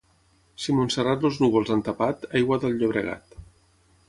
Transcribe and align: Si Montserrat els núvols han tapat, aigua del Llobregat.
Si 0.63 0.73
Montserrat 0.77 1.27
els 1.29 1.37
núvols 1.43 1.71
han 1.75 1.85
tapat, 1.89 2.27
aigua 2.41 2.61
del 2.65 2.77
Llobregat. 2.81 3.41